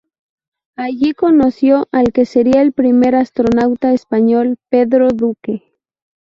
Allí 0.75 1.13
conoció 1.13 1.87
al 1.91 2.11
que 2.11 2.25
sería 2.25 2.63
el 2.63 2.73
primer 2.73 3.13
astronauta 3.13 3.93
español, 3.93 4.57
Pedro 4.71 5.09
Duque. 5.11 5.77